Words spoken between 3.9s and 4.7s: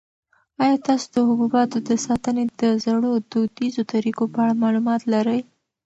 طریقو په اړه